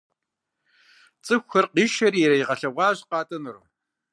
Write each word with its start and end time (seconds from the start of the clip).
ЦӀыхухэр 1.25 1.65
къишэри 1.73 2.19
яригъэлъэгъуащ 2.25 2.99
къатӀынур. 3.09 3.57